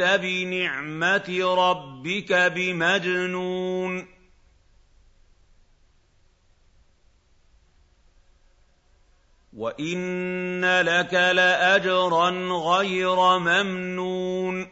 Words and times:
أنت 0.00 0.20
بنعمة 0.22 1.54
ربك 1.58 2.32
بمجنون. 2.32 4.06
وإن 9.52 10.80
لك 10.80 11.14
لأجرا 11.14 12.30
غير 12.50 13.38
ممنون. 13.38 14.66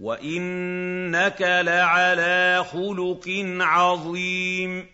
وإنك 0.00 1.42
لعلى 1.42 2.64
خلق 2.64 3.44
عظيم. 3.60 4.93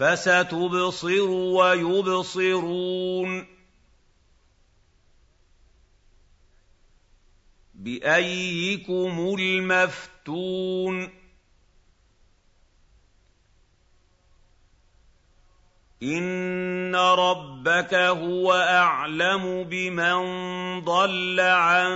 فستبصر 0.00 1.30
ويبصرون. 1.30 3.46
بأيكم 7.74 9.36
المفتون. 9.38 11.20
إن 16.02 16.96
ربك 16.96 17.94
هو 17.94 18.52
أعلم 18.52 19.64
بمن 19.64 20.20
ضل 20.80 21.40
عن 21.40 21.90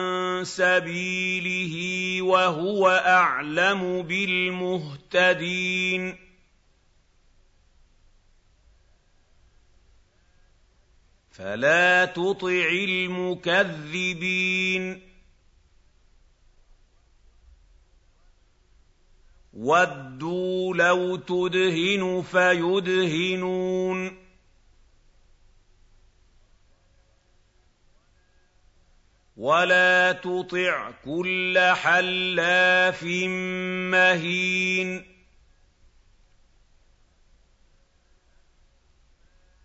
سبيله 0.44 2.22
وهو 2.22 3.02
أعلم 3.06 4.02
بالمهتدين. 4.02 6.23
فلا 11.34 12.04
تطع 12.04 12.68
المكذبين. 12.88 14.30
ودوا 19.52 20.74
لو 20.74 21.16
تدهن 21.16 22.24
فيدهنون. 22.30 24.16
ولا 29.36 30.12
تطع 30.12 30.90
كل 30.90 31.58
حلاف 31.58 33.02
مهين. 33.92 35.13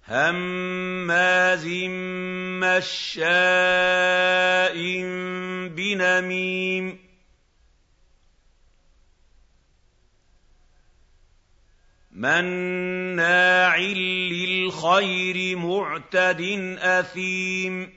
هَمَّازٍ 0.10 1.66
مَّشَّاءٍ 2.64 3.24
بِنَمِيمٍ. 5.70 7.00
مَّنَّاعٍ 12.12 13.78
لِّلْخَيْرِ 13.78 15.58
مُعْتَدٍ 15.58 16.42
أَثِيمٍ. 16.80 17.94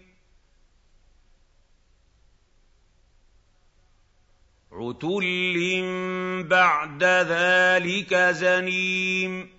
عُتُلٍّ 4.72 5.82
بَعْدَ 6.48 7.04
ذَٰلِكَ 7.04 8.14
زَنِيمٍ. 8.14 9.51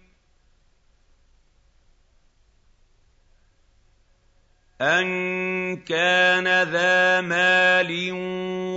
أَن 4.82 5.78
كَانَ 5.78 6.48
ذَا 6.48 7.22
مَالٍ 7.22 8.12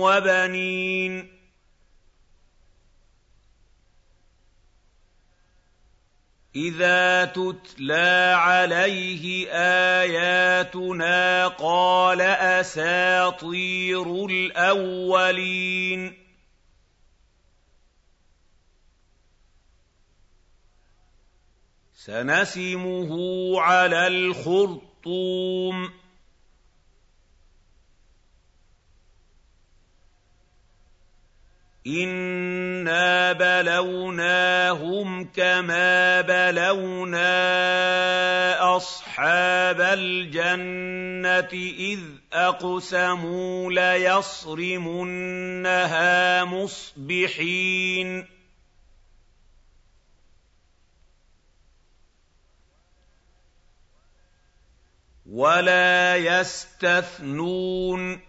وَبَنِينَ 0.01 1.37
إِذَا 6.55 7.25
تُتْلَىٰ 7.25 8.33
عَلَيْهِ 8.37 9.47
آيَاتُنَا 10.01 11.47
قَالَ 11.47 12.21
أَسَاطِيرُ 12.21 14.25
الْأَوَّلِينَ 14.25 16.17
سَنَسِمُهُ 21.93 23.11
عَلَى 23.61 24.07
الْخُرْطُومِ 24.07 24.86
الطُّومِ 25.07 25.89
إِنَّا 31.87 33.33
بَلَوْنَاهُمْ 33.33 35.25
كَمَا 35.25 36.21
بَلَوْنَا 36.21 37.27
أَصْحَابَ 38.75 39.81
الْجَنَّةِ 39.81 41.53
إِذْ 41.79 41.99
أَقْسَمُوا 42.33 43.71
لَيَصْرِمُنَّهَا 43.71 44.83
مُصْبِحِينَ. 46.43 48.36
وَلَا 55.31 56.15
يَسْتَثْنُونَ. 56.15 58.21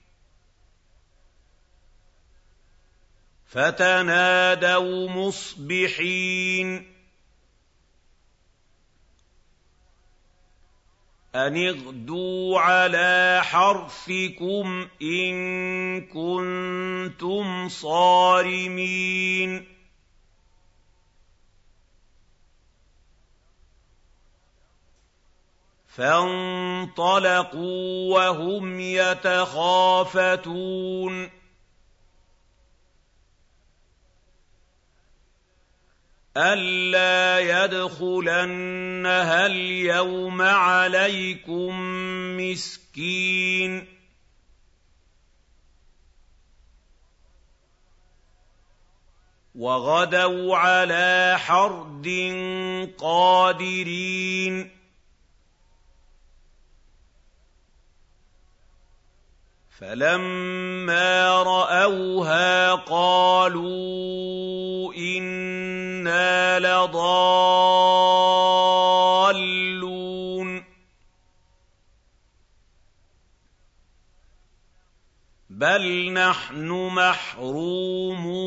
فَتَنَادَوْا 3.51 5.09
مُصْبِحِينَ. 5.09 6.91
أَنِ 11.35 11.67
اغْدُوا 11.67 12.59
عَلَىٰ 12.59 13.41
حَرْثِكُمْ 13.43 14.87
إِن 15.01 15.35
كُنتُمْ 16.07 17.69
صَارِمِينَ. 17.69 19.67
فَانطَلَقُوا 25.87 27.59
وَهُمْ 28.19 28.79
يَتَخَافَتُونَ. 28.79 31.40
أَلَّا 36.37 37.39
يَدْخُلَنَّهَا 37.39 39.45
الْيَوْمَ 39.45 40.41
عَلَيْكُم 40.41 41.79
مِّسْكِينٌ 42.37 43.87
وَغَدَوْا 49.55 50.57
عَلَىٰ 50.57 51.35
حَرْدٍ 51.39 52.07
قَادِرِينَ 52.97 54.71
فَلَمَّا 59.79 61.43
رَأَوْهَا 61.43 62.71
قَالُوا 62.75 63.73
إِنَّا 64.93 65.50
لَضَالُّونَ 66.61 67.11
بَلْ 75.49 76.13
نَحْنُ 76.13 76.67
مَحْرُومُونَ. 76.71 78.41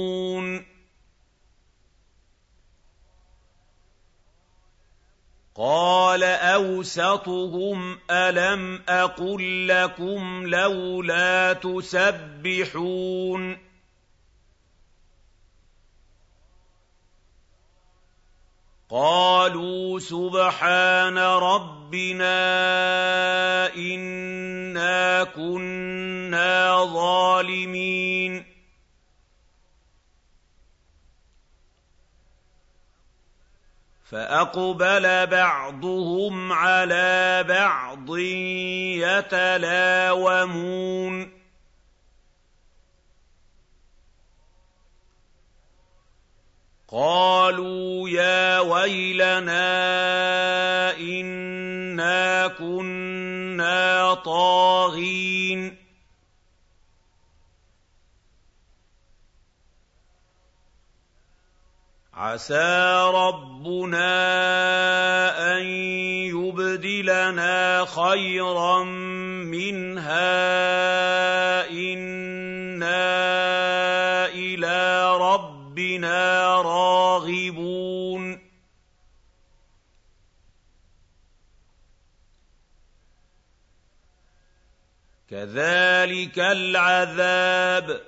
قَالَ 5.56 6.22
أَوْسَطُهُمْ 6.24 7.98
أَلَمْ 8.10 8.82
أَقُل 8.88 9.66
لَّكُمْ 9.66 10.46
لَوْلَا 10.46 11.52
تُسَبِّحُونَ. 11.52 12.94
قَالُوا 18.90 19.98
سُبْحَانَ 19.98 21.18
رَبِّنَا 21.18 22.36
إِنَّا 23.76 25.24
كُنَّا 25.24 26.84
ظَالِمِينَ. 26.84 28.44
فَأَقْبَلَ 34.10 35.26
بَعْضُهُمْ 35.26 36.52
عَلَىٰ 36.52 37.44
بَعْضٍ 37.48 38.16
يَتَلَاوَمُونَ. 39.00 41.33
قَالُوا 46.94 48.08
يَا 48.08 48.60
وَيْلَنَا 48.60 49.58
إِنَّا 50.96 52.46
كُنَّا 52.48 54.14
طَاغِينَ. 54.14 55.76
عَسَىٰ 62.14 63.10
رَبُّنَا 63.14 64.06
أَن 65.56 65.66
يُبْدِلَنَا 66.30 67.84
خَيْرًا 67.84 68.82
مِّنْهَا. 69.50 70.34
إِنَّا 71.70 73.04
إِلَىٰ 74.26 75.18
رَبِّنَا 75.18 76.33
رَاغِبُونَ. 76.74 78.50
كَذَٰلِكَ 85.30 86.38
الْعَذَابُ. 86.38 88.06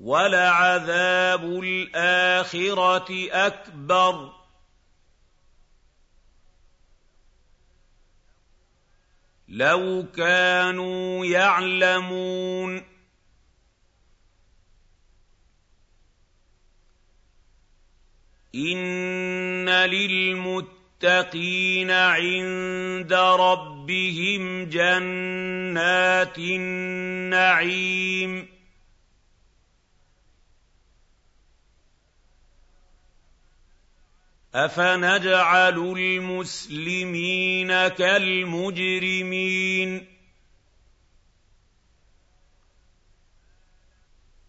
وَلَعَذَابُ 0.00 1.44
الْآخِرَةِ 1.44 3.28
أَكْبَرُ 3.32 4.28
ۚ. 4.28 4.32
لَوْ 9.48 10.06
كَانُوا 10.16 11.26
يَعْلَمُونَ. 11.26 12.95
إِنَّ 18.56 19.68
لِلْمُتَّقِينَ 19.68 20.70
عِندَ 21.90 23.12
رَبِّهِمْ 23.12 24.64
جَنَّاتِ 24.64 26.38
النَّعِيمِ 26.38 27.76
أَفَنَجْعَلُ 34.54 35.78
الْمُسْلِمِينَ 35.98 37.68
كَالْمُجْرِمِينَ 37.88 39.36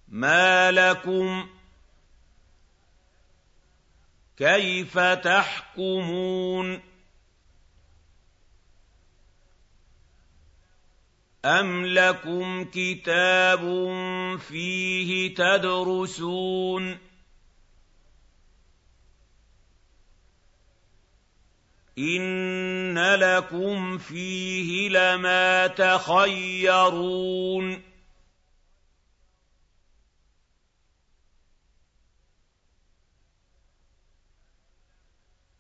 مَا 0.08 0.72
لَكُمْ 0.72 1.57
كَيْفَ 4.38 5.00
تَحْكُمُونَ 5.00 6.82
أَمْ 11.46 11.86
لَكُمْ 11.86 12.66
كِتَابٌ 12.66 13.60
فِيهِ 14.38 15.36
تَدْرُسُونَ 15.36 16.98
إِنَّ 21.98 23.00
لَكُمْ 23.16 23.98
فِيهِ 23.98 24.90
لَمَا 24.90 25.68
تَخَيَّرُونَ 25.68 27.08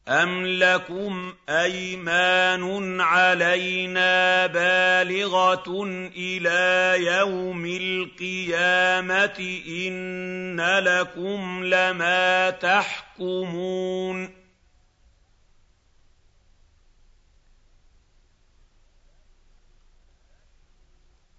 أَمْ 0.08 0.46
لَكُمْ 0.46 1.34
أَيْمَانٌ 1.50 3.02
عَلَيْنَا 3.02 4.46
بَالِغَةٌ 4.48 5.84
إِلَىٰ 6.16 6.96
يَوْمِ 7.06 7.66
الْقِيَامَةِ 7.66 9.40
إِنَّ 9.68 10.62
لَكُمْ 10.80 11.64
لَمَا 11.64 12.50
تَحْكُمُونَ 12.50 14.30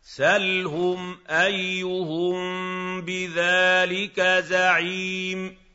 سَلْهُمْ 0.03 1.19
أَيُّهُم 1.31 2.37
بِذَٰلِكَ 3.01 4.21
زَعِيمٌ 4.21 5.68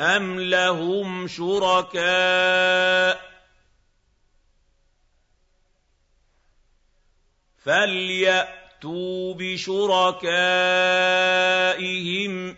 أَمْ 0.00 0.40
لَهُمْ 0.40 1.26
شُرَكَاءُ 1.26 3.20
فَلْيَأْتُوا 7.64 9.34
بِشُرَكَائِهِمْ 9.34 10.26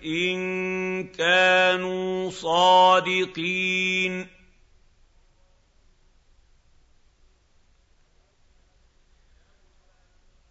إِن 0.04 0.38
كَانُوا 1.08 2.30
صَادِقِينَ 2.30 4.26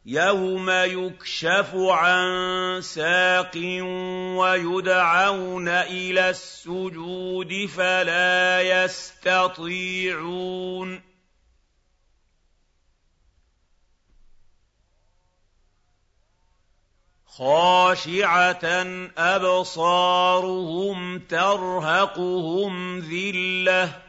يَوْمَ 0.10 0.70
يُكْشَفُ 0.70 1.75
عَن 1.75 2.82
سَاقٍ 2.82 3.56
وَيُدْعَوْنَ 4.42 5.68
إِلَى 5.68 6.30
السُّجُودِ 6.30 7.66
فَلَا 7.66 8.62
يَسْتَطِيعُونَ 8.86 10.22
خَاشِعَةً 17.25 18.66
أَبْصَارُهُمْ 19.18 21.20
تَرْهَقُهُمْ 21.20 23.00
ذِلَّةٌ 23.00 24.09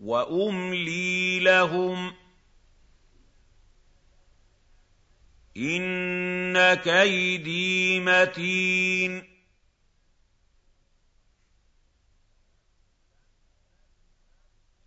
وَأُمْلِي 0.00 1.40
لَهُمْ 1.40 2.10
ۚ 2.10 2.14
إِنَّ 5.56 6.74
كَيْدِي 6.74 8.00
مَتِينٌ. 8.00 9.30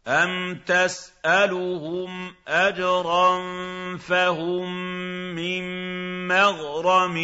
أَمْ 0.07 0.55
تَسْأَلُهُمْ 0.55 2.35
أَجْرًا 2.47 3.37
فَهُم 3.97 4.73
مِّن 5.35 5.63
مَّغْرَمٍ 6.27 7.17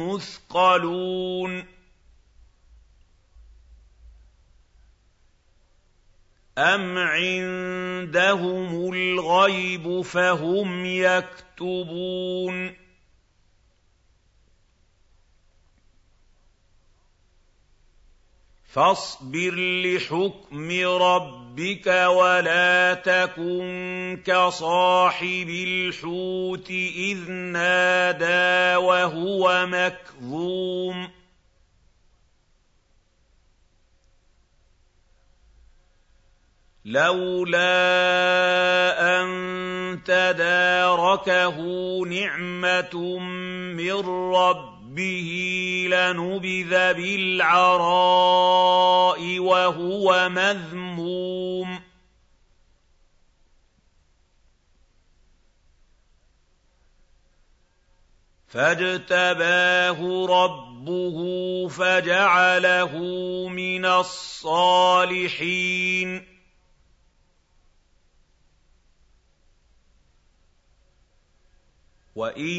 مُّثْقَلُونَ؟ 0.00 1.77
أَمْ 6.58 6.98
عِندَهُمُ 6.98 8.92
الْغَيْبُ 8.92 10.00
فَهُمْ 10.00 10.84
يَكْتُبُونَ 10.84 12.74
فَاصْبِرْ 18.66 19.54
لِحُكْمِ 19.86 20.70
رَبِّكَ 20.86 21.86
وَلَا 21.86 22.94
تَكُن 22.94 24.22
كَصَاحِبِ 24.26 25.48
الْحُوتِ 25.48 26.70
إِذْ 26.70 27.30
نَادَىٰ 27.30 28.76
وَهُوَ 28.76 29.66
مَكْظُومٌ 29.66 31.17
لَّوْلَا 36.88 37.60
أَن 39.20 39.28
تَدَارَكَهُ 40.04 41.56
نِعْمَةٌ 42.06 43.18
مِّن 43.76 43.92
رَّبِّهِ 44.32 45.30
لَنُبِذَ 45.90 46.70
بِالْعَرَاءِ 46.94 48.18
وَهُوَ 49.38 50.28
مَذْمُومٌ. 50.28 51.80
فَاجْتَبَاهُ 58.48 60.26
رَبُّهُ 60.26 61.18
فَجَعَلَهُ 61.68 62.92
مِنَ 63.48 63.84
الصَّالِحِينَ. 63.84 64.98
وَإِن 72.18 72.58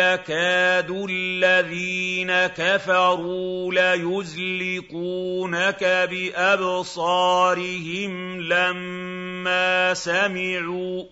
يَكَادُ 0.00 0.88
الَّذِينَ 1.10 2.32
كَفَرُوا 2.32 3.72
لَيُزْلِقُونَكَ 3.72 5.84
بِأَبْصَارِهِمْ 6.10 8.12
لَمَّا 8.40 9.94
سَمِعُوا 9.94 11.04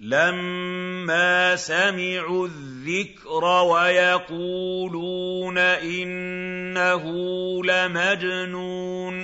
لَمَّا 0.00 1.56
سَمِعُوا 1.56 2.48
الذِّكْرَ 2.48 3.44
وَيَقُولُونَ 3.64 5.58
إِنَّهُ 5.58 7.04
لَمَجْنُونٌ 7.64 9.23